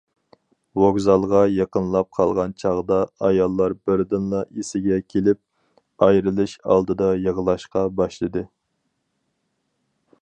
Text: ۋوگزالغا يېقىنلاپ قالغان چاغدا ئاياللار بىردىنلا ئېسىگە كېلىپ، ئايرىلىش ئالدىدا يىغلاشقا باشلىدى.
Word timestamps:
ۋوگزالغا 0.83 1.41
يېقىنلاپ 1.55 2.09
قالغان 2.19 2.55
چاغدا 2.63 2.97
ئاياللار 3.27 3.75
بىردىنلا 3.89 4.41
ئېسىگە 4.55 4.99
كېلىپ، 5.15 6.05
ئايرىلىش 6.07 6.57
ئالدىدا 6.65 7.13
يىغلاشقا 7.27 7.87
باشلىدى. 8.01 8.47